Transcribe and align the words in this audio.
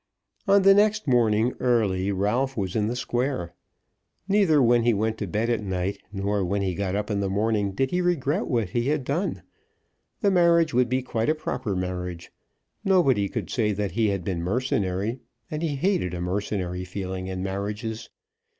On 0.47 0.63
the 0.63 0.73
next 0.73 1.07
morning 1.07 1.53
early 1.59 2.11
Ralph 2.11 2.57
was 2.57 2.75
in 2.75 2.87
the 2.87 2.95
square. 2.95 3.53
Neither 4.27 4.59
when 4.59 4.81
he 4.81 4.95
went 4.95 5.19
to 5.19 5.27
bed 5.27 5.47
at 5.47 5.61
night, 5.61 5.99
nor 6.11 6.43
when 6.43 6.63
he 6.63 6.73
got 6.73 6.95
up 6.95 7.11
in 7.11 7.19
the 7.19 7.29
morning, 7.29 7.73
did 7.73 7.91
he 7.91 8.01
regret 8.01 8.47
what 8.47 8.69
he 8.71 8.87
had 8.87 9.03
done. 9.03 9.43
The 10.21 10.31
marriage 10.31 10.73
would 10.73 10.89
be 10.89 11.03
quite 11.03 11.29
a 11.29 11.35
proper 11.35 11.75
marriage. 11.75 12.31
Nobody 12.83 13.29
could 13.29 13.51
say 13.51 13.73
that 13.73 13.91
he 13.91 14.07
had 14.07 14.23
been 14.23 14.41
mercenary, 14.41 15.19
and 15.51 15.61
he 15.61 15.75
hated 15.75 16.15
a 16.15 16.19
mercenary 16.19 16.83
feeling 16.83 17.27
in 17.27 17.43
marriages. 17.43 18.09